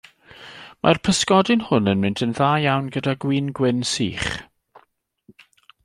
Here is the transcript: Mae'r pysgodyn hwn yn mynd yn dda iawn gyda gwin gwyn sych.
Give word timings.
Mae'r 0.85 0.99
pysgodyn 1.07 1.65
hwn 1.67 1.91
yn 1.93 2.01
mynd 2.05 2.23
yn 2.27 2.33
dda 2.39 2.47
iawn 2.65 2.89
gyda 2.97 3.15
gwin 3.27 3.53
gwyn 3.61 3.87
sych. 3.91 4.33